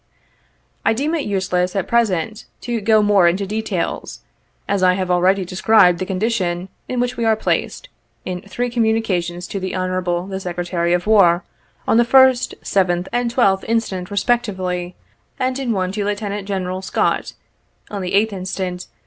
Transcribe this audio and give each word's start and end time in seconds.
I 0.83 0.93
deem 0.95 1.13
it 1.13 1.25
useless 1.27 1.75
at 1.75 1.87
present, 1.87 2.45
to 2.61 2.81
go 2.81 3.03
more 3.03 3.27
into 3.27 3.45
details, 3.45 4.21
as 4.67 4.81
I 4.81 4.95
have 4.95 5.11
already 5.11 5.45
described 5.45 5.99
the 5.99 6.07
condition 6.07 6.69
in 6.89 6.99
which 6.99 7.17
we 7.17 7.23
are 7.23 7.35
placed, 7.35 7.87
in 8.25 8.41
three 8.41 8.71
communications 8.71 9.45
to 9.49 9.59
the 9.59 9.75
Hon. 9.75 10.27
the 10.27 10.39
Secretary 10.39 10.93
of 10.93 11.05
War, 11.05 11.43
on 11.87 11.97
the 11.97 12.03
1st, 12.03 12.61
7th 12.63 13.09
and 13.13 13.31
12th 13.31 13.63
inst. 13.65 14.09
respectively, 14.09 14.95
and 15.39 15.59
in 15.59 15.71
one 15.71 15.91
to 15.91 16.03
Lieutenant 16.03 16.47
General 16.47 16.81
Scott, 16.81 17.33
on 17.91 18.01
the 18.01 18.13
8th 18.15 18.49
inst. 18.59 18.87